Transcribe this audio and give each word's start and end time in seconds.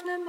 Herzen 0.00 0.24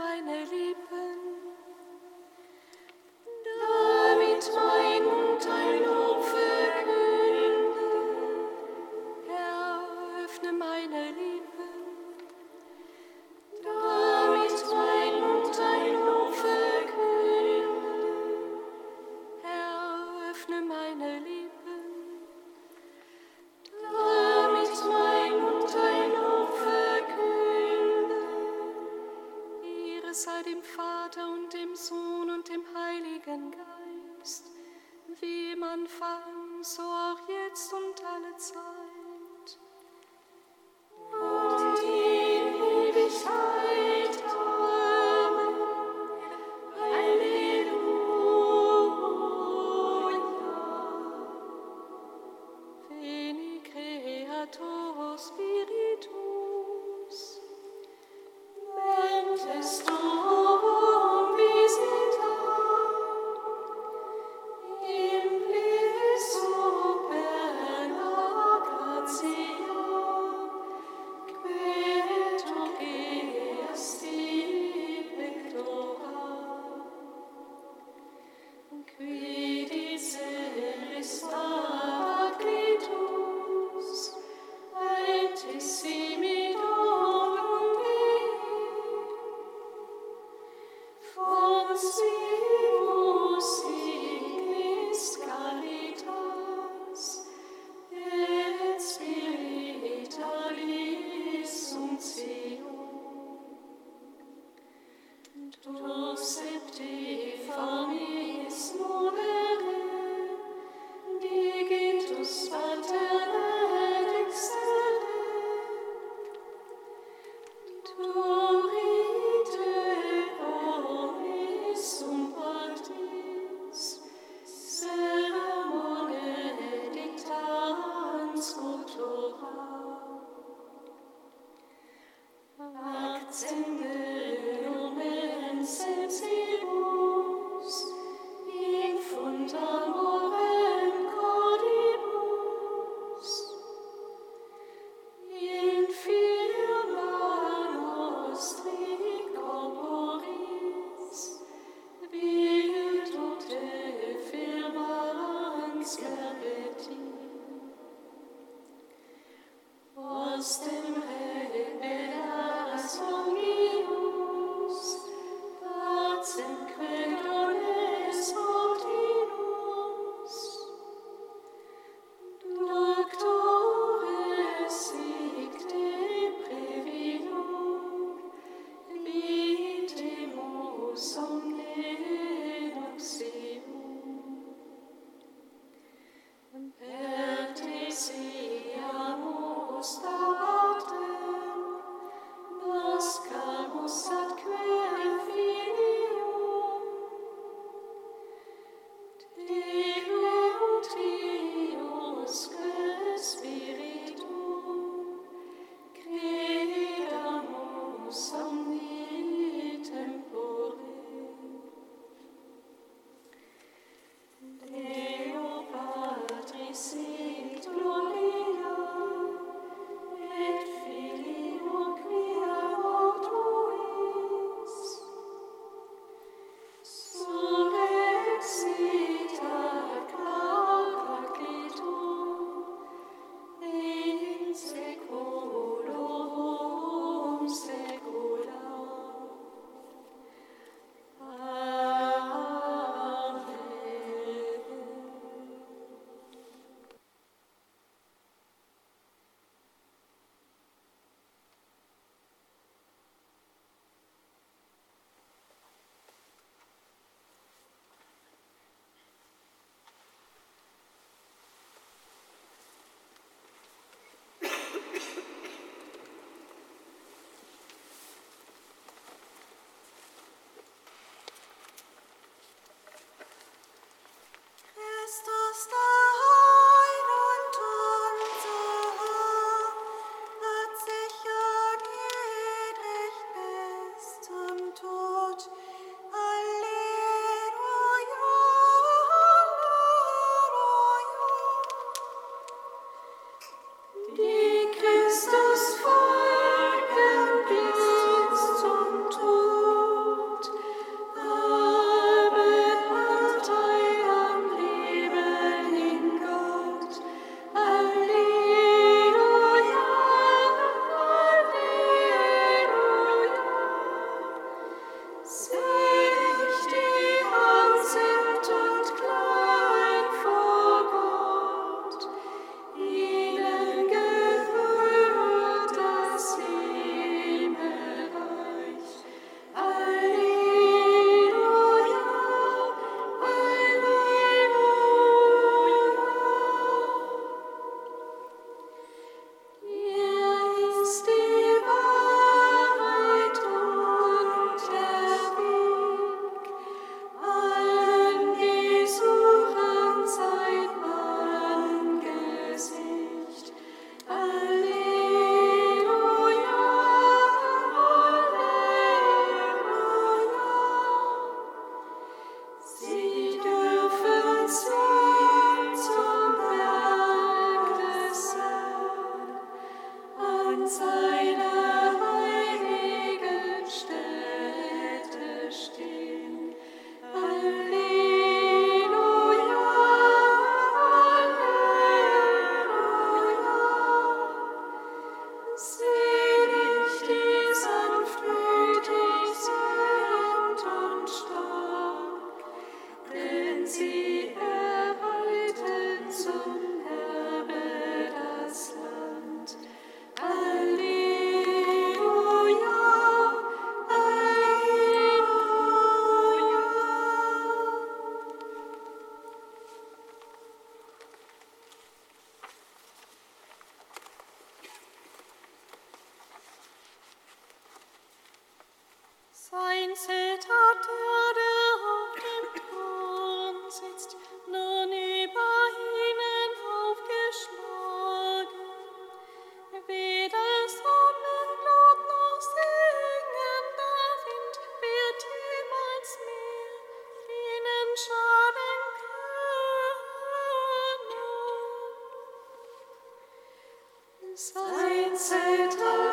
Sein 444.34 445.16
Zeitalter. 445.16 446.11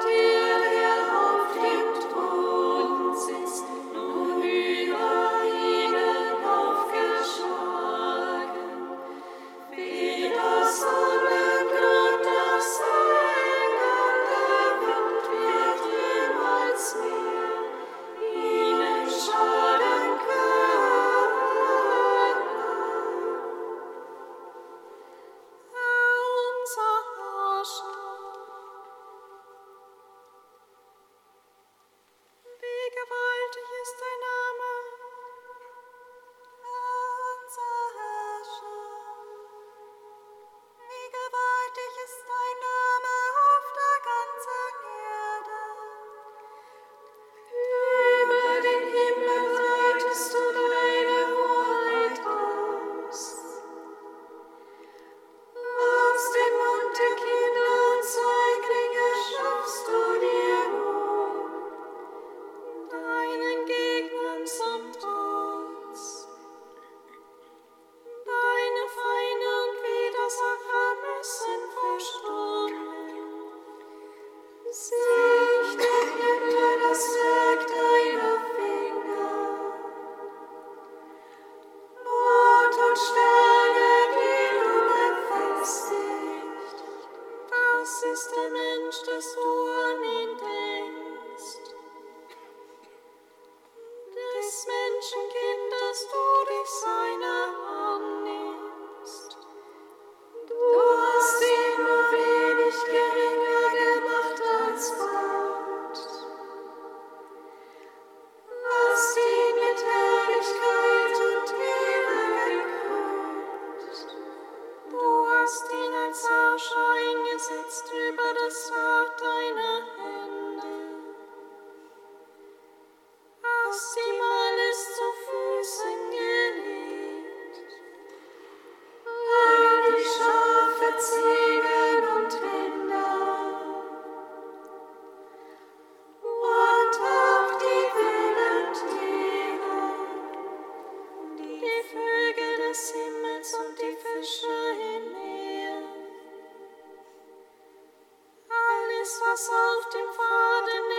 das 149.30 149.50
auf 149.50 149.88
dem 149.90 150.08
Faden 150.14 150.97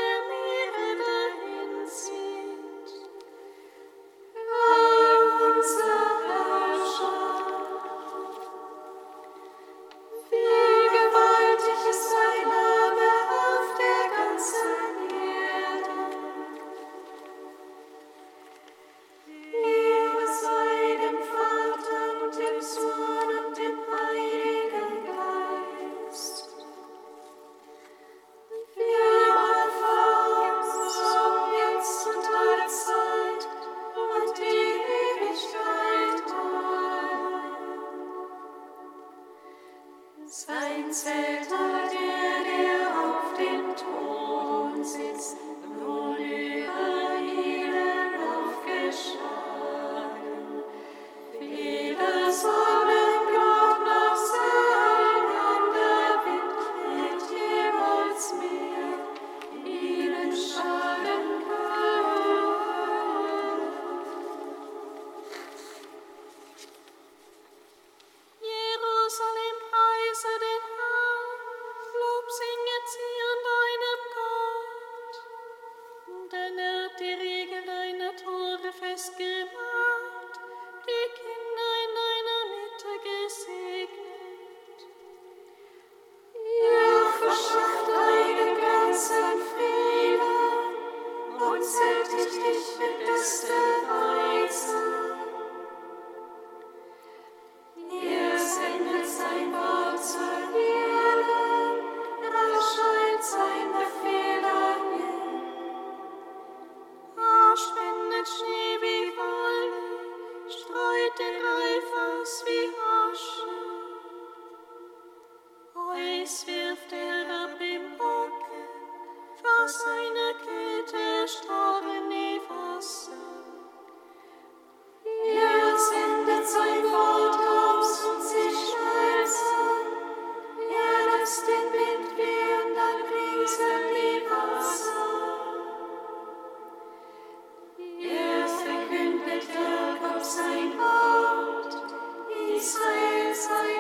slaves, 142.61 143.47
I 143.49 143.78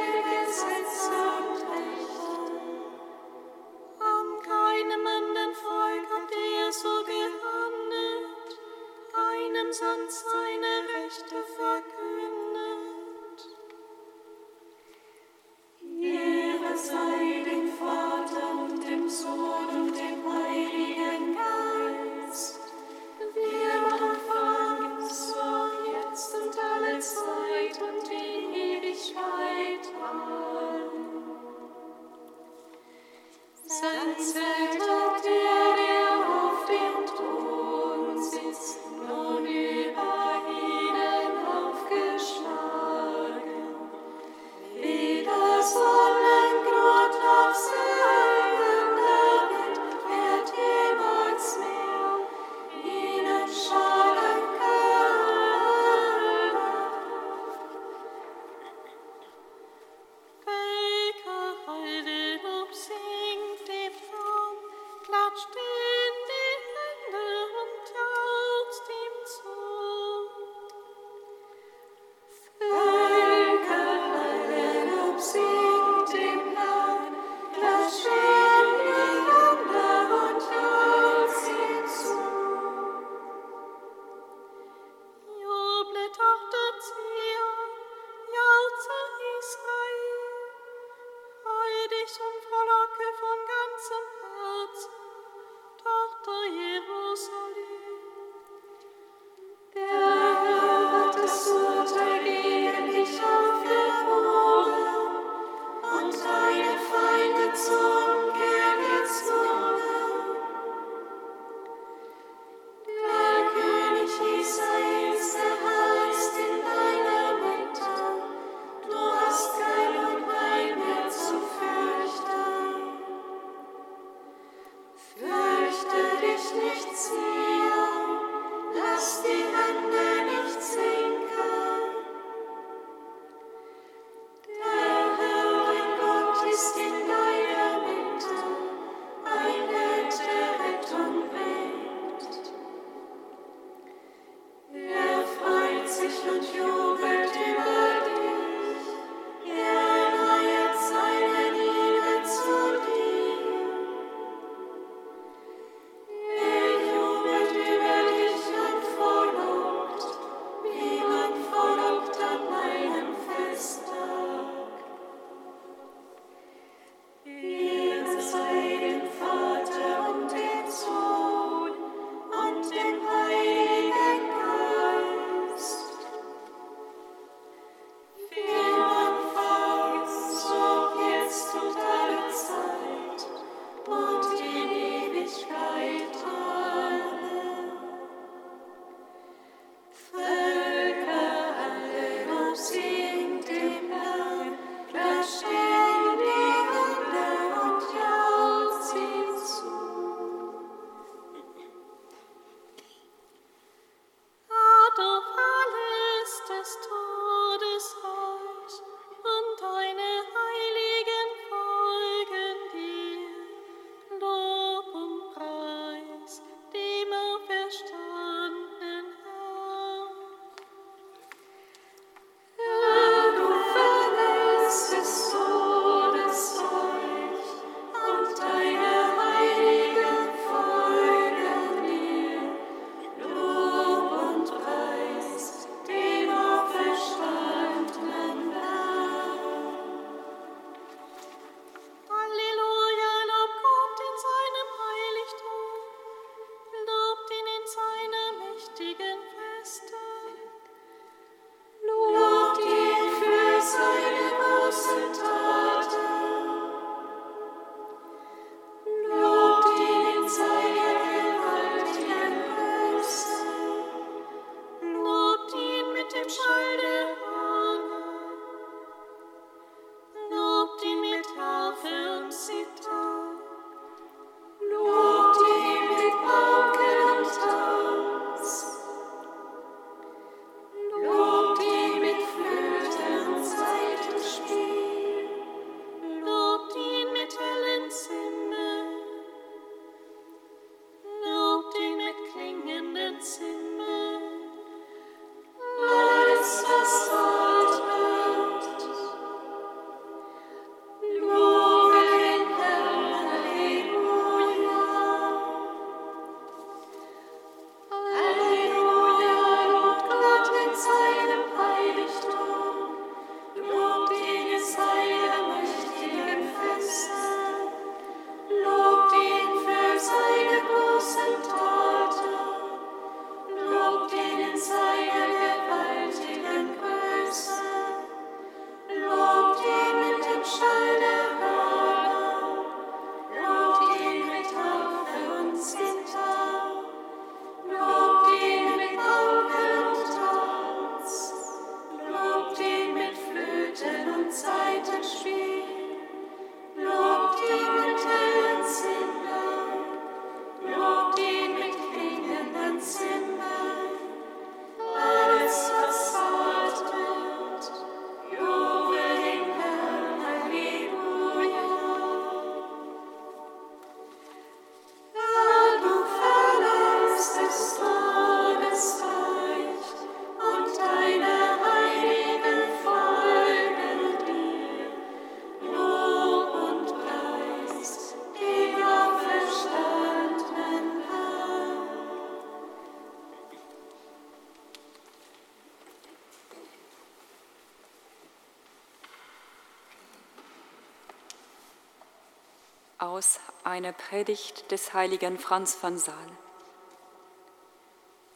aus 393.19 393.41
einer 393.65 393.91
Predigt 393.91 394.71
des 394.71 394.93
heiligen 394.93 395.39
Franz 395.39 395.75
von 395.75 395.97
Saal. 395.97 396.15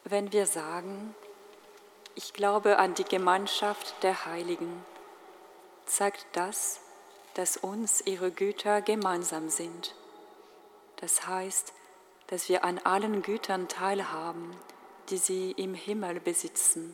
Wenn 0.03 0.33
wir 0.33 0.45
sagen, 0.45 1.15
ich 2.15 2.33
glaube 2.33 2.77
an 2.77 2.93
die 2.93 3.05
Gemeinschaft 3.05 3.95
der 4.03 4.25
Heiligen, 4.25 4.83
zeigt 5.85 6.25
das, 6.33 6.81
dass 7.35 7.55
uns 7.55 8.01
ihre 8.01 8.29
Güter 8.29 8.81
gemeinsam 8.81 9.47
sind. 9.47 9.95
Das 10.97 11.27
heißt, 11.27 11.71
dass 12.27 12.49
wir 12.49 12.65
an 12.65 12.77
allen 12.79 13.21
Gütern 13.21 13.69
teilhaben, 13.69 14.53
die 15.09 15.17
sie 15.17 15.51
im 15.51 15.75
Himmel 15.75 16.19
besitzen. 16.19 16.93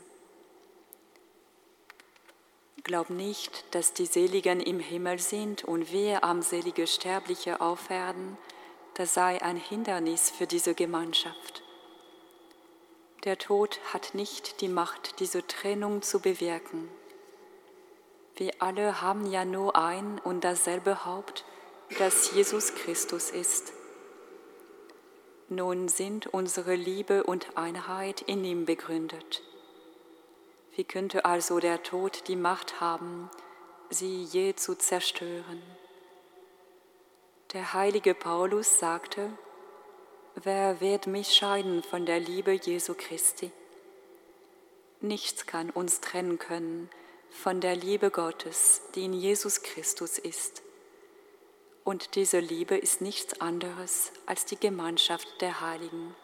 Glaub 2.90 3.12
nicht, 3.12 3.66
dass 3.76 3.94
die 3.94 4.08
Seligen 4.08 4.60
im 4.60 4.80
Himmel 4.80 5.20
sind 5.20 5.64
und 5.64 5.92
wir 5.92 6.24
armselige 6.24 6.88
Sterbliche 6.88 7.62
auf 7.62 7.92
Erden, 7.92 8.36
das 8.96 9.14
sei 9.14 9.40
ein 9.44 9.58
Hindernis 9.58 10.32
für 10.32 10.48
diese 10.48 10.74
Gemeinschaft. 10.74 11.62
Der 13.26 13.38
Tod 13.38 13.80
hat 13.94 14.16
nicht 14.16 14.62
die 14.62 14.70
Macht, 14.70 15.20
diese 15.20 15.46
Trennung 15.46 16.02
zu 16.02 16.20
bewirken. 16.20 16.90
Wir 18.36 18.54
alle 18.58 19.04
haben 19.04 19.30
ja 19.30 19.46
nur 19.46 19.76
ein 19.76 20.18
und 20.24 20.44
dasselbe 20.44 21.06
Haupt, 21.06 21.46
das 22.00 22.32
Jesus 22.32 22.74
Christus 22.74 23.30
ist. 23.30 23.72
Nun 25.48 25.90
sind 25.90 26.26
unsere 26.26 26.74
Liebe 26.74 27.24
und 27.24 27.56
Einheit 27.56 28.22
in 28.22 28.44
ihm 28.44 28.66
begründet. 28.66 29.44
Wie 30.80 30.86
könnte 30.86 31.26
also 31.26 31.60
der 31.60 31.84
Tod 31.84 32.30
die 32.30 32.38
Macht 32.38 32.80
haben, 32.80 33.30
sie 33.90 34.24
je 34.24 34.56
zu 34.56 34.76
zerstören? 34.76 35.62
Der 37.52 37.74
heilige 37.74 38.14
Paulus 38.14 38.80
sagte, 38.80 39.30
Wer 40.36 40.80
wird 40.80 41.06
mich 41.06 41.34
scheiden 41.34 41.84
von 41.84 42.06
der 42.06 42.22
Liebe 42.22 42.54
Jesu 42.54 42.94
Christi? 42.98 43.52
Nichts 45.02 45.46
kann 45.46 45.70
uns 45.70 46.00
trennen 46.00 46.40
können 46.40 46.90
von 47.30 47.60
der 47.60 47.76
Liebe 47.76 48.10
Gottes, 48.10 48.82
die 48.96 49.04
in 49.04 49.12
Jesus 49.12 49.64
Christus 49.64 50.18
ist. 50.18 50.62
Und 51.84 52.16
diese 52.16 52.40
Liebe 52.40 52.78
ist 52.78 53.02
nichts 53.02 53.42
anderes 53.42 54.14
als 54.28 54.46
die 54.46 54.58
Gemeinschaft 54.58 55.28
der 55.42 55.60
Heiligen. 55.60 56.16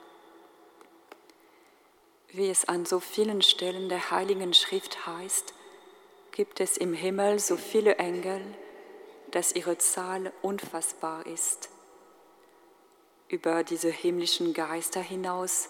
Wie 2.38 2.50
es 2.50 2.66
an 2.66 2.86
so 2.86 3.00
vielen 3.00 3.42
Stellen 3.42 3.88
der 3.88 4.12
Heiligen 4.12 4.54
Schrift 4.54 5.08
heißt, 5.08 5.54
gibt 6.34 6.60
es 6.60 6.76
im 6.76 6.92
Himmel 6.92 7.40
so 7.40 7.56
viele 7.56 7.96
Engel, 7.96 8.42
dass 9.32 9.54
ihre 9.56 9.78
Zahl 9.78 10.34
unfassbar 10.42 11.26
ist. 11.28 11.70
Über 13.30 13.64
diese 13.64 13.88
himmlischen 13.88 14.52
Geister 14.54 15.00
hinaus 15.00 15.70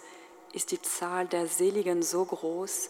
ist 0.53 0.71
die 0.71 0.81
Zahl 0.81 1.27
der 1.27 1.45
Seligen 1.45 2.01
so 2.01 2.25
groß, 2.25 2.89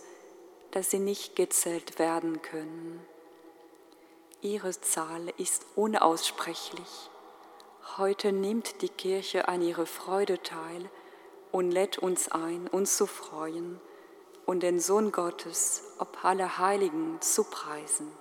dass 0.72 0.92
sie 0.92 1.00
nicht 1.00 1.36
gezählt 1.36 2.00
werden 2.00 2.42
können. 2.42 3.06
Ihre 4.40 4.72
Zahl 4.80 5.34
ist 5.38 5.66
unaussprechlich. 5.76 7.10
Heute 7.98 8.32
nimmt 8.32 8.82
die 8.84 8.90
Kirche 8.90 9.50
an 9.50 9.62
ihre 9.62 9.86
Freude 9.86 10.42
teil, 10.42 10.90
und 11.56 11.72
lädt 11.72 11.98
uns 11.98 12.28
ein, 12.28 12.68
uns 12.68 12.98
zu 12.98 13.08
freuen 13.08 13.80
und 14.46 14.62
den 14.62 14.82
Sohn 14.82 15.14
Gottes, 15.14 15.84
ob 16.00 16.26
aller 16.26 16.58
Heiligen, 16.58 17.16
zu 17.22 17.46
preisen. 17.46 18.12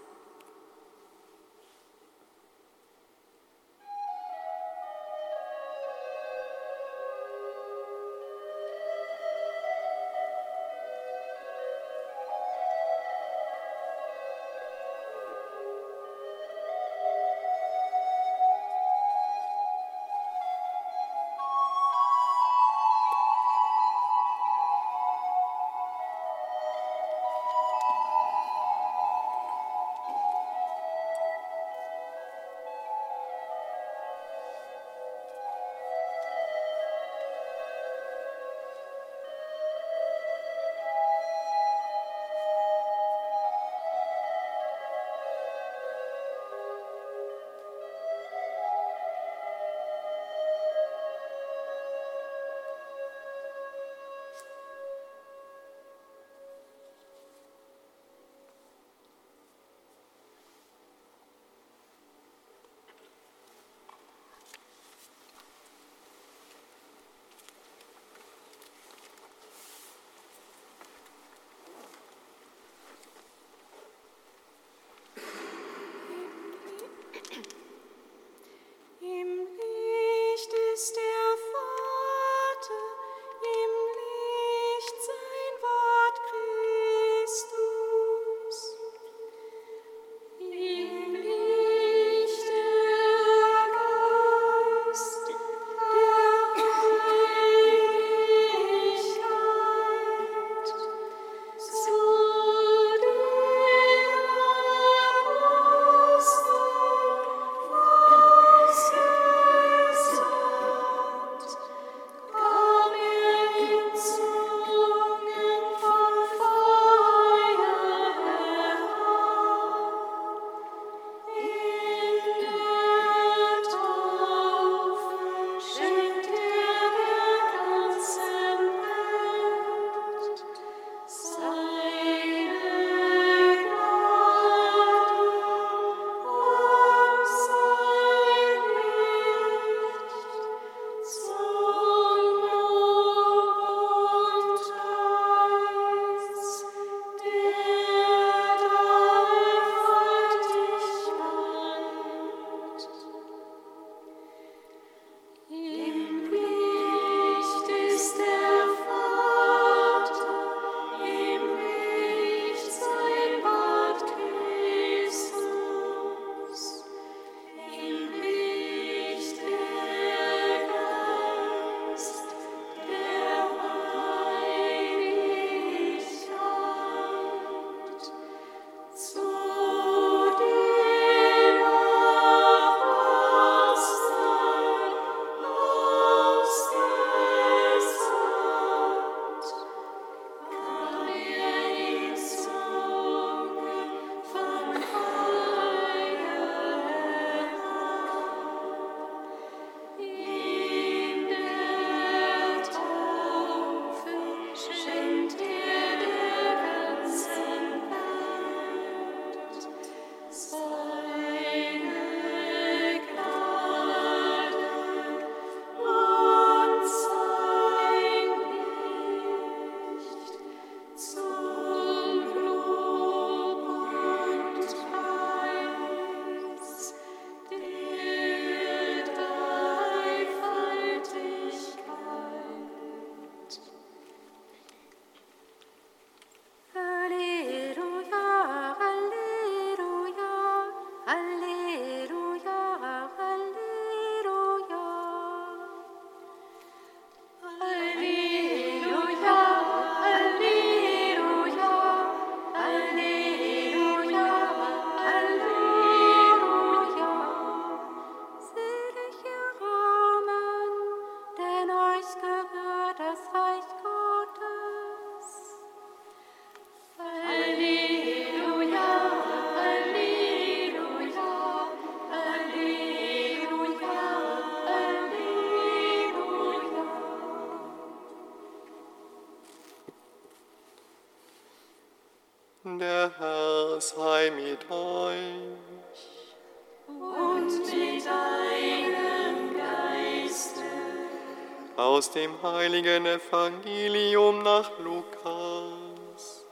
Dem 292.14 292.40
heiligen 292.42 293.06
Evangelium 293.06 294.42
nach 294.42 294.70
Lukas. 294.78 296.44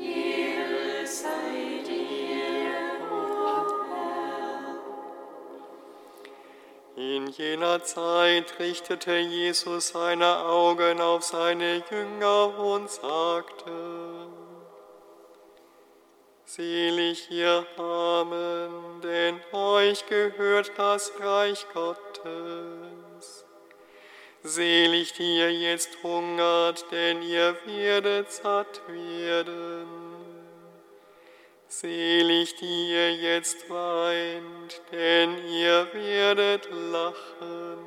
Ehre 0.00 1.06
sei 1.06 1.82
dir, 1.86 2.70
o 3.10 3.14
Herr. 6.96 7.04
In 7.04 7.26
jener 7.28 7.82
Zeit 7.82 8.58
richtete 8.60 9.16
Jesus 9.16 9.88
seine 9.88 10.44
Augen 10.44 11.00
auf 11.00 11.24
seine 11.24 11.82
Jünger 11.90 12.58
und 12.58 12.90
sagte, 12.90 13.72
Selig 16.44 17.30
ihr 17.30 17.66
Armen, 17.78 19.00
denn 19.02 19.40
euch 19.52 20.06
gehört 20.06 20.72
das 20.76 21.12
Reich 21.18 21.66
Gottes. 21.72 23.11
Selig 24.44 25.12
die 25.12 25.38
ihr 25.38 25.52
jetzt 25.52 26.02
hungert, 26.02 26.84
denn 26.90 27.22
ihr 27.22 27.56
werdet 27.64 28.32
satt 28.32 28.80
werden. 28.88 29.86
Selig 31.68 32.56
die 32.56 32.90
ihr 32.90 33.14
jetzt 33.14 33.70
weint, 33.70 34.82
denn 34.90 35.38
ihr 35.46 35.86
werdet 35.92 36.68
lachen. 36.72 37.78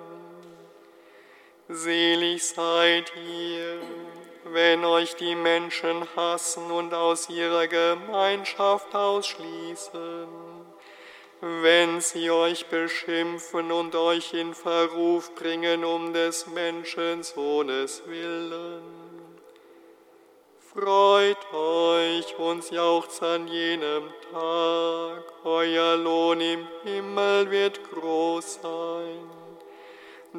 Selig 1.68 2.46
seid 2.46 3.12
ihr, 3.18 3.82
wenn 4.46 4.86
euch 4.86 5.16
die 5.16 5.36
Menschen 5.36 6.08
hassen 6.16 6.72
und 6.72 6.94
aus 6.94 7.30
ihrer 7.30 7.68
Gemeinschaft 7.68 8.96
ausschließen, 8.96 10.55
wenn 11.46 12.02
sie 12.02 12.32
euch 12.32 12.66
beschimpfen 12.66 13.72
und 13.72 13.94
euch 13.96 14.34
in 14.34 14.56
Verruf 14.56 15.36
bringen 15.36 15.86
um 15.86 16.12
des 16.12 16.48
Menschensohnes 16.48 18.02
willen. 18.08 18.82
Freut 20.74 21.54
euch 21.54 22.38
und 22.40 22.70
jauchzt 22.72 23.22
an 23.22 23.48
jenem 23.48 24.10
Tag, 24.32 25.24
euer 25.44 25.96
Lohn 25.98 26.42
im 26.42 26.68
Himmel 26.84 27.52
wird 27.52 27.80
groß 27.92 28.60
sein 28.62 29.36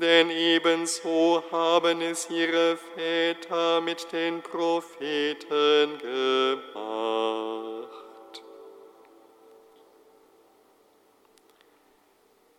denn 0.00 0.30
ebenso 0.30 1.42
haben 1.50 2.02
es 2.02 2.28
ihre 2.28 2.76
Väter 2.94 3.80
mit 3.80 4.12
den 4.12 4.42
Propheten 4.42 5.98
gemacht. 5.98 7.75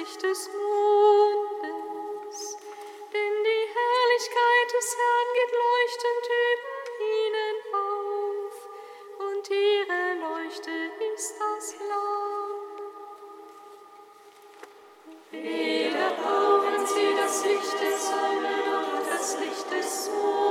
Licht 0.00 0.22
des 0.22 0.48
Mondes, 0.48 2.38
denn 3.12 3.34
die 3.44 3.66
Herrlichkeit 3.76 4.68
des 4.74 4.96
Herrn 4.96 5.28
geht 5.34 5.52
leuchtend 5.66 6.24
über 6.48 6.74
ihnen 7.04 7.56
auf, 7.74 8.56
und 9.28 9.44
ihre 9.50 10.02
Leuchte 10.24 10.74
ist 11.14 11.34
das 11.38 11.64
Lamm. 11.86 12.60
Weder 15.32 16.10
brauchen 16.12 16.86
sie 16.86 17.10
das 17.20 17.44
Licht 17.44 17.78
der 17.82 17.98
Sonne 17.98 18.54
noch 18.70 19.02
das 19.10 19.36
Licht 19.38 19.70
des 19.70 20.08
Mondes. 20.08 20.49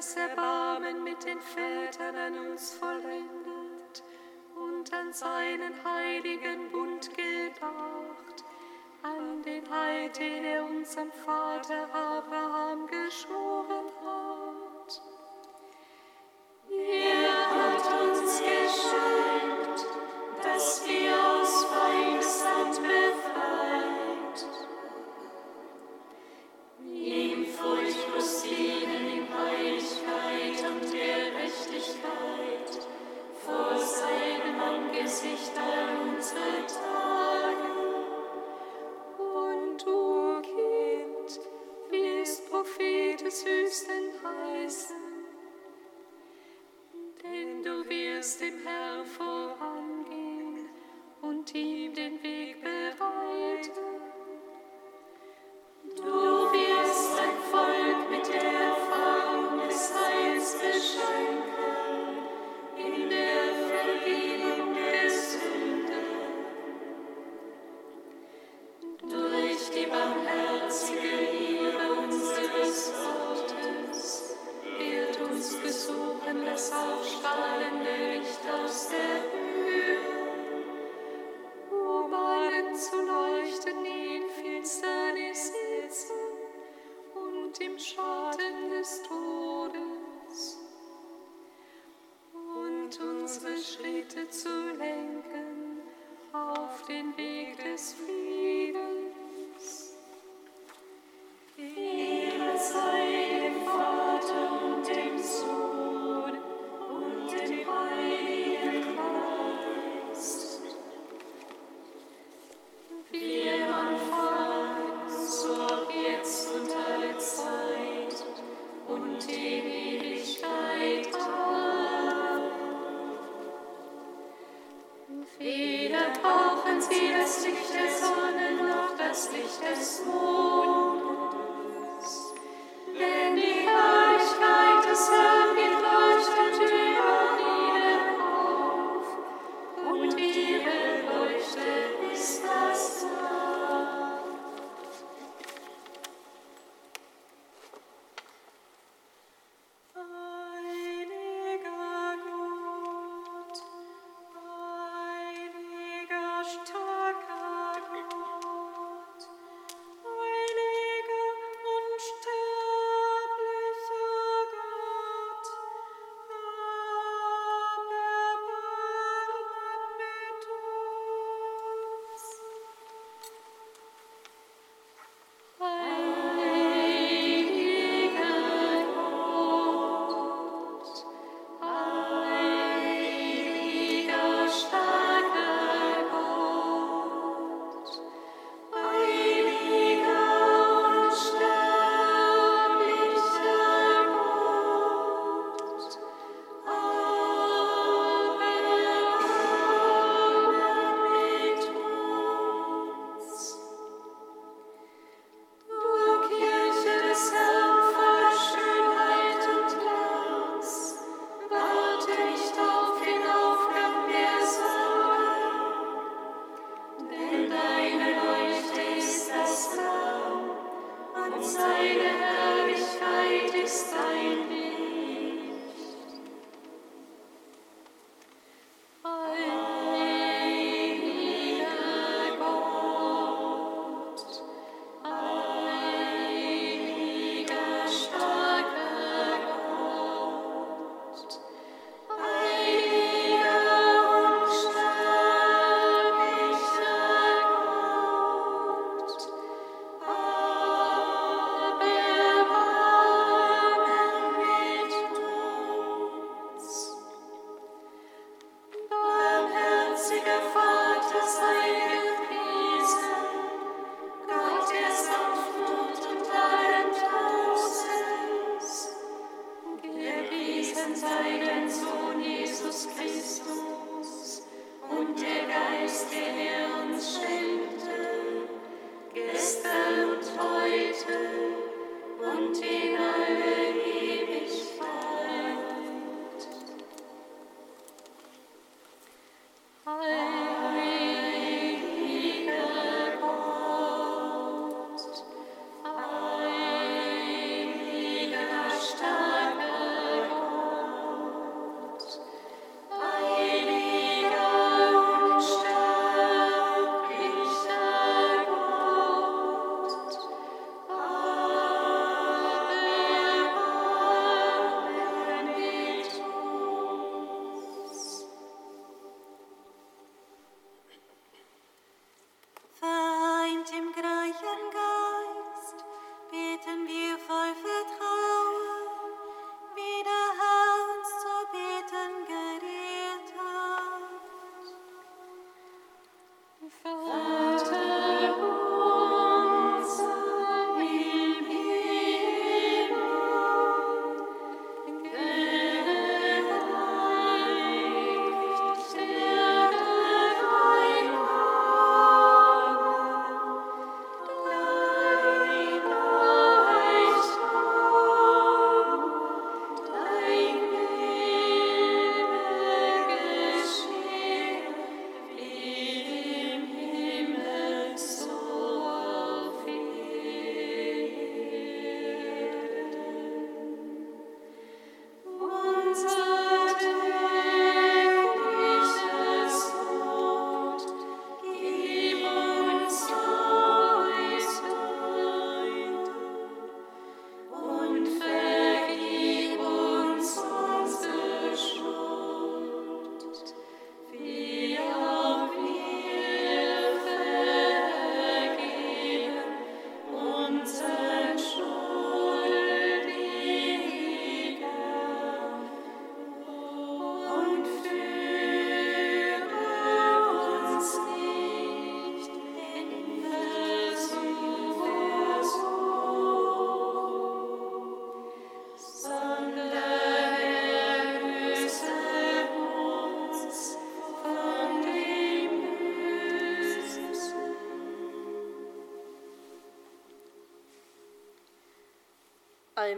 das 0.00 0.16
Erbarmen 0.16 1.04
mit 1.04 1.26
den 1.26 1.38
Vätern 1.42 2.16
an 2.16 2.38
uns 2.38 2.72
vollendet 2.72 4.02
und 4.56 4.90
an 4.94 5.12
seinen 5.12 5.74
heiligen 5.84 6.70
Bund 6.72 7.10
gedacht, 7.10 8.44
an 9.02 9.42
den 9.42 9.70
Eid, 9.70 10.18
den 10.18 10.42
er 10.42 10.64
unserem 10.64 11.12
Vater 11.12 11.86
Abraham 11.92 12.86
geschworen 12.86 13.79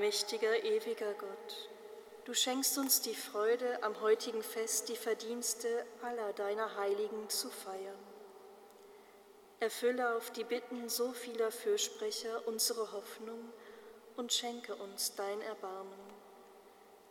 Allmächtiger, 0.03 0.65
ewiger 0.65 1.15
Gott, 1.15 1.71
du 2.25 2.35
schenkst 2.35 2.77
uns 2.77 3.03
die 3.03 3.15
Freude, 3.15 3.85
am 3.85 4.01
heutigen 4.01 4.43
Fest 4.43 4.89
die 4.89 4.97
Verdienste 4.97 5.87
aller 6.03 6.33
deiner 6.33 6.77
Heiligen 6.77 7.29
zu 7.29 7.49
feiern. 7.49 8.05
Erfülle 9.61 10.17
auf 10.17 10.33
die 10.33 10.43
Bitten 10.43 10.89
so 10.89 11.13
vieler 11.13 11.53
Fürsprecher 11.53 12.49
unsere 12.49 12.91
Hoffnung 12.91 13.53
und 14.17 14.33
schenke 14.33 14.75
uns 14.75 15.15
dein 15.15 15.41
Erbarmen. 15.41 16.01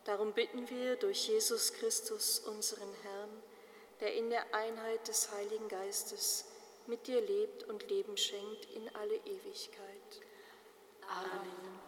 Darum 0.03 0.33
bitten 0.33 0.69
wir 0.69 0.97
durch 0.97 1.29
Jesus 1.29 1.71
Christus, 1.71 2.39
unseren 2.39 2.93
Herrn, 3.03 3.43
der 4.01 4.15
in 4.15 4.29
der 4.29 4.53
Einheit 4.53 5.07
des 5.07 5.31
Heiligen 5.31 5.69
Geistes 5.69 6.43
mit 6.87 7.07
dir 7.07 7.21
lebt 7.21 7.63
und 7.63 7.89
Leben 7.89 8.17
schenkt 8.17 8.65
in 8.75 8.93
alle 8.95 9.15
Ewigkeit. 9.15 10.19
Amen. 11.07 11.80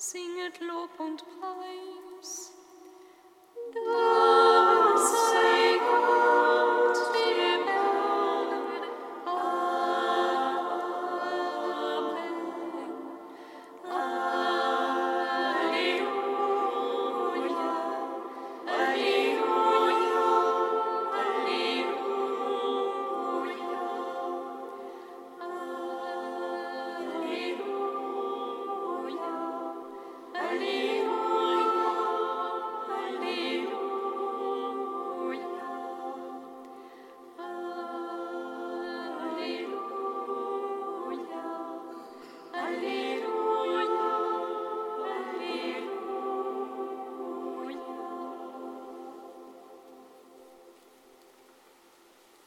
Singet 0.00 0.60
Lob 0.60 0.90
und 1.00 1.24
Preis. 1.40 2.52
Dank 3.74 4.37